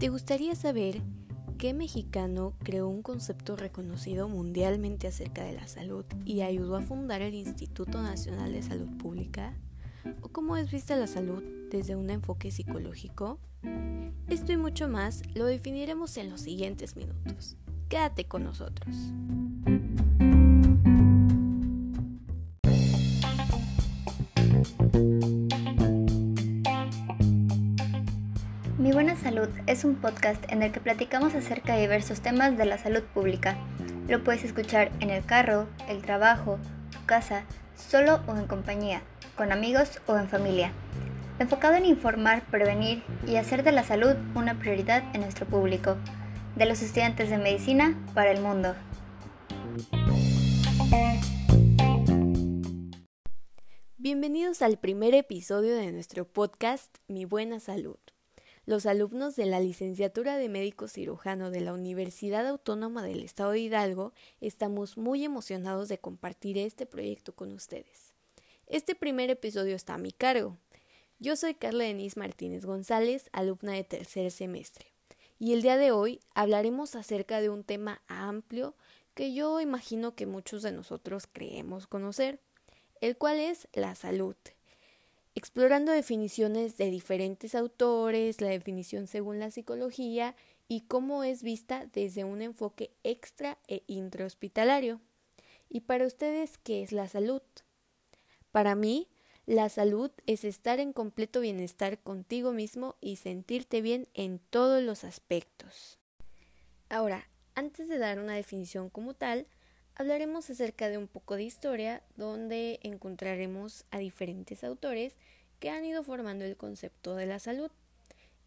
[0.00, 1.02] ¿Te gustaría saber
[1.58, 7.20] qué mexicano creó un concepto reconocido mundialmente acerca de la salud y ayudó a fundar
[7.20, 9.52] el Instituto Nacional de Salud Pública?
[10.22, 13.38] ¿O cómo es vista la salud desde un enfoque psicológico?
[14.26, 17.58] Esto y mucho más lo definiremos en los siguientes minutos.
[17.90, 18.96] Quédate con nosotros.
[29.66, 33.56] Es un podcast en el que platicamos acerca de diversos temas de la salud pública.
[34.08, 36.58] Lo puedes escuchar en el carro, el trabajo,
[36.90, 37.44] tu casa,
[37.76, 39.02] solo o en compañía,
[39.36, 40.72] con amigos o en familia.
[41.38, 45.96] Enfocado en informar, prevenir y hacer de la salud una prioridad en nuestro público.
[46.56, 48.74] De los estudiantes de medicina para el mundo.
[53.96, 57.98] Bienvenidos al primer episodio de nuestro podcast Mi Buena Salud.
[58.70, 63.58] Los alumnos de la licenciatura de médico cirujano de la Universidad Autónoma del Estado de
[63.58, 68.14] Hidalgo estamos muy emocionados de compartir este proyecto con ustedes.
[68.68, 70.56] Este primer episodio está a mi cargo.
[71.18, 74.86] Yo soy Carla Denise Martínez González, alumna de tercer semestre,
[75.40, 78.76] y el día de hoy hablaremos acerca de un tema amplio
[79.14, 82.38] que yo imagino que muchos de nosotros creemos conocer,
[83.00, 84.36] el cual es la salud
[85.34, 90.34] explorando definiciones de diferentes autores, la definición según la psicología
[90.68, 95.00] y cómo es vista desde un enfoque extra e intrahospitalario.
[95.68, 97.42] ¿Y para ustedes qué es la salud?
[98.50, 99.08] Para mí,
[99.46, 105.04] la salud es estar en completo bienestar contigo mismo y sentirte bien en todos los
[105.04, 105.98] aspectos.
[106.88, 109.46] Ahora, antes de dar una definición como tal,
[109.96, 115.14] hablaremos acerca de un poco de historia donde encontraremos a diferentes autores
[115.58, 117.70] que han ido formando el concepto de la salud.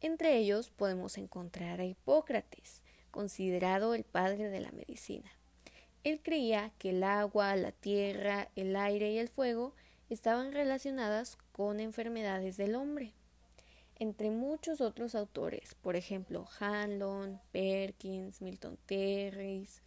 [0.00, 5.30] Entre ellos podemos encontrar a Hipócrates, considerado el padre de la medicina.
[6.04, 9.74] Él creía que el agua, la tierra, el aire y el fuego
[10.10, 13.12] estaban relacionadas con enfermedades del hombre.
[13.98, 19.80] Entre muchos otros autores, por ejemplo, Hanlon, Perkins, Milton Terris,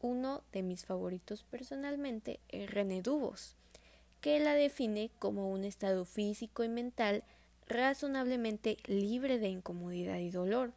[0.00, 3.56] uno de mis favoritos personalmente es René Dubos,
[4.20, 7.24] que la define como un estado físico y mental
[7.66, 10.72] razonablemente libre de incomodidad y dolor,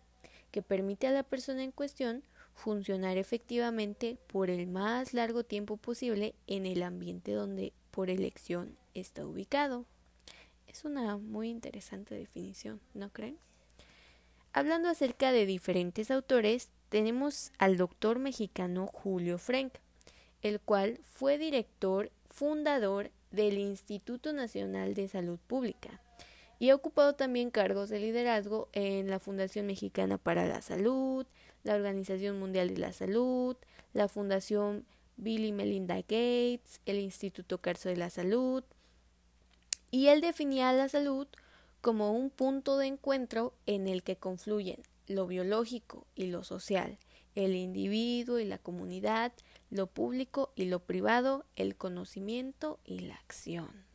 [0.51, 2.23] que permite a la persona en cuestión
[2.53, 9.25] funcionar efectivamente por el más largo tiempo posible en el ambiente donde por elección está
[9.25, 9.85] ubicado.
[10.67, 13.37] Es una muy interesante definición, ¿no creen?
[14.53, 19.73] Hablando acerca de diferentes autores, tenemos al doctor mexicano Julio Frank,
[20.43, 25.99] el cual fue director fundador del Instituto Nacional de Salud Pública
[26.59, 31.25] y ha ocupado también cargos de liderazgo en la Fundación Mexicana para la Salud,
[31.63, 33.57] la Organización Mundial de la Salud,
[33.93, 34.85] la Fundación
[35.17, 38.63] Bill y Melinda Gates, el Instituto Carso de la Salud,
[39.89, 41.27] y él definía la salud
[41.81, 46.97] como un punto de encuentro en el que confluyen lo biológico y lo social,
[47.35, 49.33] el individuo y la comunidad,
[49.69, 53.85] lo público y lo privado, el conocimiento y la acción.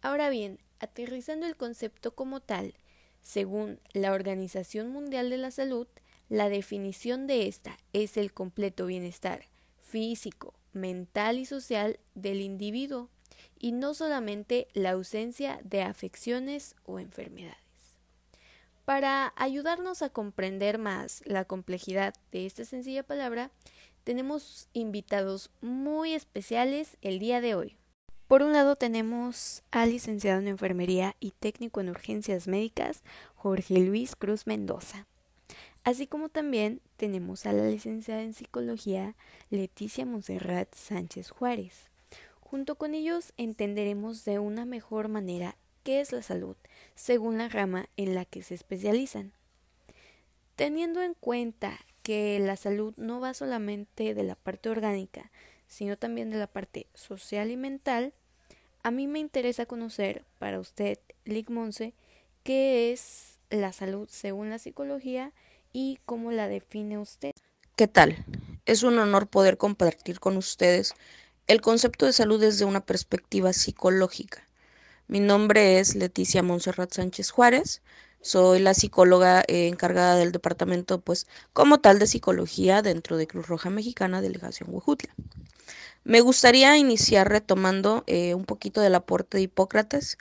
[0.00, 2.74] Ahora bien, aterrizando el concepto como tal,
[3.22, 5.88] según la Organización Mundial de la Salud,
[6.28, 9.46] la definición de esta es el completo bienestar
[9.80, 13.08] físico, mental y social del individuo,
[13.58, 17.67] y no solamente la ausencia de afecciones o enfermedades.
[18.88, 23.50] Para ayudarnos a comprender más la complejidad de esta sencilla palabra,
[24.02, 27.76] tenemos invitados muy especiales el día de hoy.
[28.28, 33.02] Por un lado tenemos al licenciado en enfermería y técnico en urgencias médicas,
[33.34, 35.06] Jorge Luis Cruz Mendoza.
[35.84, 39.16] Así como también tenemos a la licenciada en psicología,
[39.50, 41.90] Leticia Monserrat Sánchez Juárez.
[42.40, 45.56] Junto con ellos entenderemos de una mejor manera
[45.88, 46.54] qué es la salud,
[46.96, 49.32] según la rama en la que se especializan.
[50.54, 55.30] Teniendo en cuenta que la salud no va solamente de la parte orgánica,
[55.66, 58.12] sino también de la parte social y mental,
[58.82, 61.94] a mí me interesa conocer para usted, Lick Monse,
[62.42, 65.32] qué es la salud según la psicología
[65.72, 67.32] y cómo la define usted.
[67.76, 68.26] ¿Qué tal?
[68.66, 70.92] Es un honor poder compartir con ustedes
[71.46, 74.47] el concepto de salud desde una perspectiva psicológica.
[75.08, 77.80] Mi nombre es Leticia Monserrat Sánchez Juárez.
[78.20, 83.46] Soy la psicóloga eh, encargada del departamento, pues, como tal de psicología dentro de Cruz
[83.48, 85.14] Roja Mexicana, Delegación Huejutla.
[86.04, 90.18] Me gustaría iniciar retomando eh, un poquito del aporte de Hipócrates.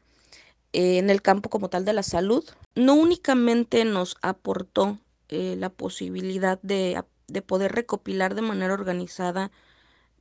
[0.72, 2.46] eh, en el campo como tal de la salud,
[2.76, 5.00] no únicamente nos aportó
[5.30, 9.52] la posibilidad de, de poder recopilar de manera organizada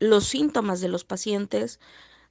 [0.01, 1.79] los síntomas de los pacientes,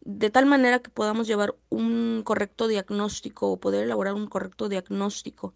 [0.05, 5.55] de tal manera que podamos llevar un correcto diagnóstico o poder elaborar un correcto diagnóstico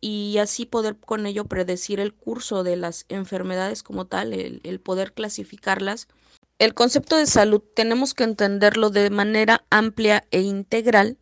[0.00, 5.14] y así poder con ello predecir el curso de las enfermedades como tal, el, poder
[5.14, 6.08] clasificarlas.
[6.58, 11.16] El concepto de salud tenemos que entenderlo de manera amplia e integral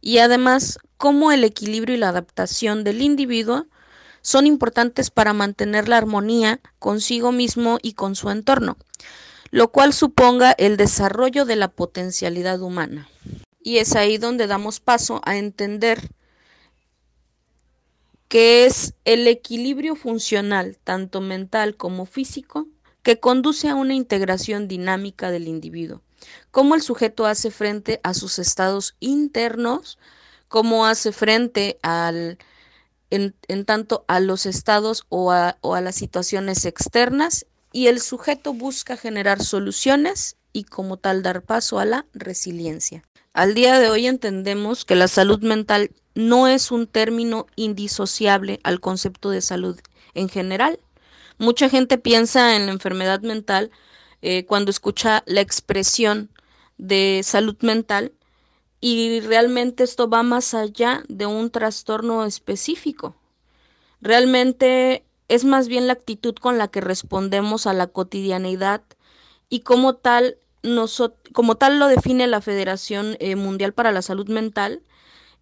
[0.00, 3.66] y además cómo el equilibrio y la adaptación del individuo
[4.22, 8.76] son importantes para mantener la armonía consigo mismo y con su entorno,
[9.50, 13.08] lo cual suponga el desarrollo de la potencialidad humana.
[13.62, 16.10] Y es ahí donde damos paso a entender
[18.28, 22.66] que es el equilibrio funcional, tanto mental como físico,
[23.02, 26.02] que conduce a una integración dinámica del individuo.
[26.50, 29.98] Cómo el sujeto hace frente a sus estados internos,
[30.48, 32.38] cómo hace frente al,
[33.10, 38.54] en, tanto a los estados o a, o a las situaciones externas y el sujeto
[38.54, 43.02] busca generar soluciones y como tal dar paso a la resiliencia.
[43.34, 48.80] Al día de hoy entendemos que la salud mental no es un término indisociable al
[48.80, 49.78] concepto de salud
[50.14, 50.80] en general.
[51.36, 53.70] Mucha gente piensa en la enfermedad mental
[54.22, 56.30] eh, cuando escucha la expresión
[56.78, 58.14] de salud mental
[58.80, 63.14] y realmente esto va más allá de un trastorno específico.
[64.00, 68.82] Realmente es más bien la actitud con la que respondemos a la cotidianidad
[69.48, 70.38] y como tal,
[71.32, 74.82] como tal lo define la Federación eh, Mundial para la Salud Mental,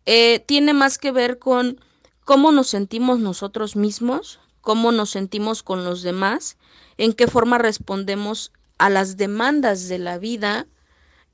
[0.07, 1.81] eh, tiene más que ver con
[2.25, 6.57] cómo nos sentimos nosotros mismos, cómo nos sentimos con los demás,
[6.99, 10.67] en qué forma respondemos a las demandas de la vida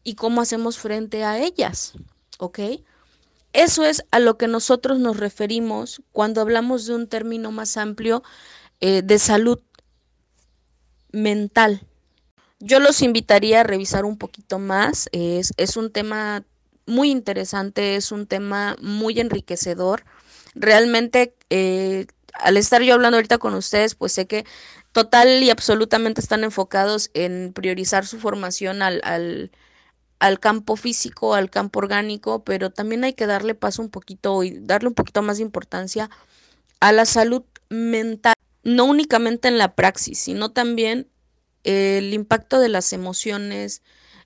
[0.05, 1.95] y cómo hacemos frente a ellas,
[2.39, 2.59] ¿ok?
[3.53, 8.23] Eso es a lo que nosotros nos referimos cuando hablamos de un término más amplio
[8.81, 9.61] eh, de salud
[11.13, 11.83] mental.
[12.61, 15.09] Yo los invitaría a revisar un poquito más.
[15.13, 16.45] Es, un tema
[16.87, 20.05] muy interesante, es un tema muy enriquecedor.
[20.55, 24.45] Realmente, eh, al estar yo hablando ahorita con ustedes, pues sé que
[24.93, 29.51] total y absolutamente están enfocados en priorizar su formación al, al,
[30.21, 34.59] al campo físico, al campo orgánico, pero también hay que darle paso un poquito y
[34.61, 36.11] darle un poquito más de importancia
[36.79, 41.09] a la salud mental, no únicamente en la praxis, sino también
[41.65, 43.83] el impacto de las emociones,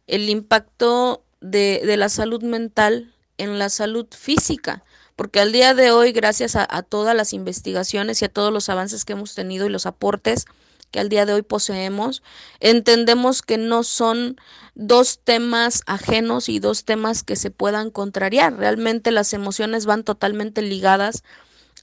[0.06, 6.11] el impacto de, la salud mental en la salud física, porque al día de hoy,
[6.11, 9.87] gracias a, todas las investigaciones y a todos los avances que hemos tenido y los
[9.87, 10.46] aportes
[10.94, 12.23] que al día de hoy poseemos,
[12.61, 14.41] entendemos que no son
[14.76, 18.56] dos temas ajenos y dos temas que se puedan contrariar.
[18.56, 21.25] Realmente las emociones van totalmente ligadas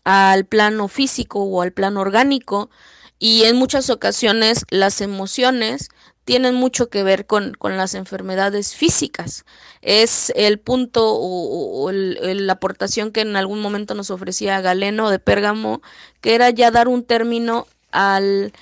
[0.06, 2.70] al plano físico o al plano orgánico
[3.20, 5.90] y en muchas ocasiones las emociones
[6.24, 9.44] tienen mucho que ver con, las enfermedades físicas.
[9.82, 15.82] Es el punto o, la aportación que en algún momento nos ofrecía Galeno de Pérgamo,
[16.22, 18.54] que era ya dar un término al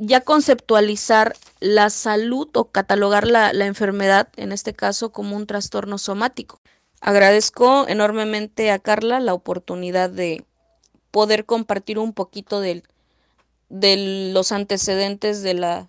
[0.00, 5.98] ya conceptualizar la salud o catalogar la, la enfermedad, en este caso, como un trastorno
[5.98, 6.58] somático.
[7.02, 10.44] Agradezco enormemente a Carla la oportunidad de
[11.10, 12.82] poder compartir un poquito de,
[13.68, 15.88] de los antecedentes de la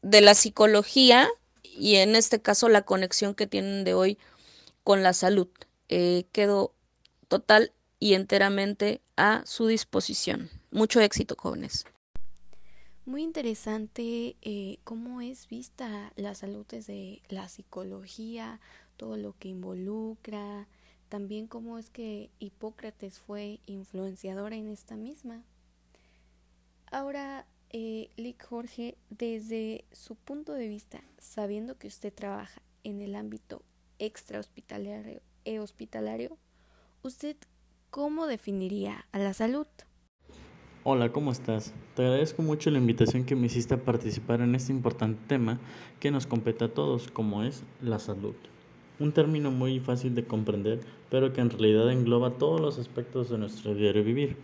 [0.00, 1.28] de la psicología
[1.62, 4.18] y en este caso la conexión que tienen de hoy
[4.84, 5.48] con la salud.
[5.88, 6.72] Eh, quedo
[7.26, 10.48] total y enteramente a su disposición.
[10.70, 11.84] Mucho éxito, jóvenes.
[13.08, 18.60] Muy interesante eh, cómo es vista la salud desde la psicología,
[18.98, 20.68] todo lo que involucra,
[21.08, 25.42] también cómo es que Hipócrates fue influenciadora en esta misma.
[26.90, 33.14] Ahora eh, Lick Jorge, desde su punto de vista, sabiendo que usted trabaja en el
[33.14, 33.62] ámbito
[33.98, 36.36] extra hospitalario e hospitalario,
[37.02, 37.38] ¿usted
[37.88, 39.66] cómo definiría a la salud?
[40.84, 41.74] Hola, ¿cómo estás?
[41.96, 45.58] Te agradezco mucho la invitación que me hiciste a participar en este importante tema
[45.98, 48.36] que nos compete a todos, como es la salud.
[49.00, 50.78] Un término muy fácil de comprender,
[51.10, 54.36] pero que en realidad engloba todos los aspectos de nuestro diario vivir,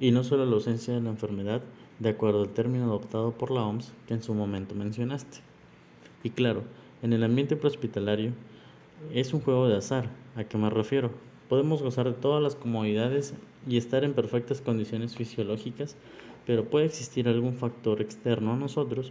[0.00, 1.62] y no solo la ausencia de la enfermedad,
[2.00, 5.38] de acuerdo al término adoptado por la OMS que en su momento mencionaste.
[6.24, 6.64] Y claro,
[7.00, 8.32] en el ambiente prehospitalario
[9.12, 11.29] es un juego de azar, ¿a qué me refiero?
[11.50, 13.34] Podemos gozar de todas las comodidades
[13.68, 15.96] y estar en perfectas condiciones fisiológicas,
[16.46, 19.10] pero puede existir algún factor externo a nosotros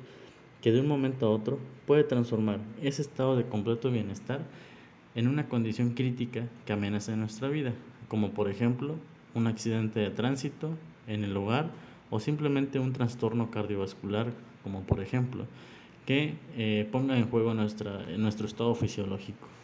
[0.61, 4.39] que de un momento a otro puede transformar ese estado de completo bienestar
[5.15, 7.73] en una condición crítica que amenaza nuestra vida,
[8.07, 8.95] como por ejemplo
[9.33, 10.69] un accidente de tránsito
[11.07, 11.71] en el hogar
[12.09, 14.31] o simplemente un trastorno cardiovascular,
[14.63, 15.43] como por ejemplo
[16.05, 19.58] que eh, ponga en juego nuestro estado fisiológico.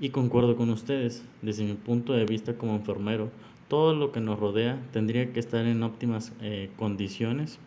[0.00, 3.30] Y concuerdo con ustedes, desde mi punto de vista como enfermero,
[3.68, 7.58] todo lo que nos rodea tendría que estar en óptimas eh, condiciones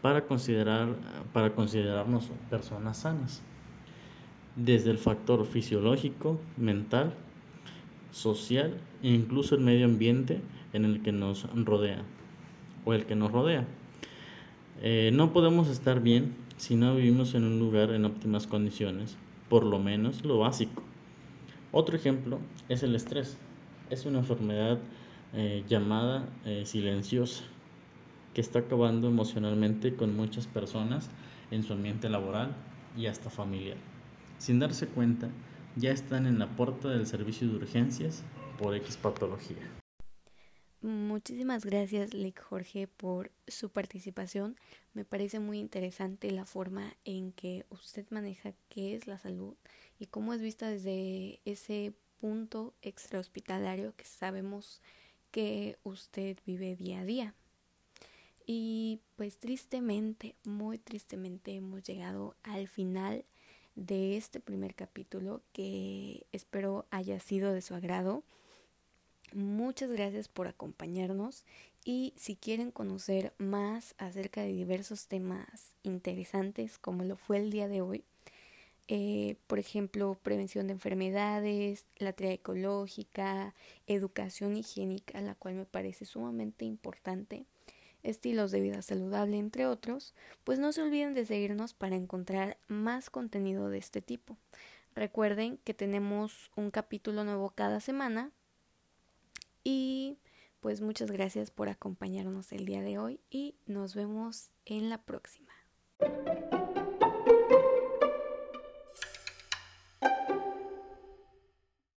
[0.00, 0.94] para, considerar,
[1.32, 3.42] para considerarnos personas sanas,
[4.54, 7.12] desde el factor fisiológico, mental,
[8.12, 10.40] social e incluso el medio ambiente
[10.72, 12.04] en el que nos rodea
[12.84, 13.66] o el que nos rodea.
[14.80, 19.16] Eh, no podemos estar bien si no vivimos en un lugar en óptimas condiciones,
[19.48, 20.82] por lo menos lo básico.
[21.76, 22.38] Otro ejemplo
[22.68, 23.36] es el estrés.
[23.90, 24.78] Es una enfermedad
[25.32, 27.42] eh, llamada eh, silenciosa
[28.32, 31.10] que está acabando emocionalmente con muchas personas
[31.50, 32.54] en su ambiente laboral
[32.96, 33.76] y hasta familiar.
[34.38, 35.30] Sin darse cuenta,
[35.74, 38.22] ya están en la puerta del servicio de urgencias
[38.56, 39.83] por X patología.
[40.84, 44.54] Muchísimas gracias, Lick Jorge, por su participación.
[44.92, 49.54] Me parece muy interesante la forma en que usted maneja qué es la salud
[49.98, 54.82] y cómo es vista desde ese punto extrahospitalario que sabemos
[55.30, 57.34] que usted vive día a día.
[58.44, 63.24] Y pues tristemente, muy tristemente hemos llegado al final
[63.74, 68.22] de este primer capítulo que espero haya sido de su agrado.
[69.34, 71.44] Muchas gracias por acompañarnos
[71.84, 77.66] y si quieren conocer más acerca de diversos temas interesantes como lo fue el día
[77.66, 78.04] de hoy,
[78.86, 83.56] eh, por ejemplo, prevención de enfermedades, la tarea ecológica,
[83.88, 87.44] educación higiénica, la cual me parece sumamente importante,
[88.04, 90.14] estilos de vida saludable, entre otros,
[90.44, 94.36] pues no se olviden de seguirnos para encontrar más contenido de este tipo.
[94.94, 98.30] Recuerden que tenemos un capítulo nuevo cada semana
[99.64, 100.18] y
[100.60, 105.52] pues muchas gracias por acompañarnos el día de hoy y nos vemos en la próxima.